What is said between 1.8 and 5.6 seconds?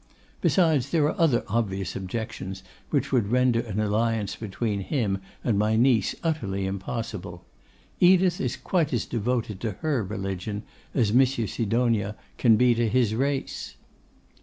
objections which would render an alliance between him and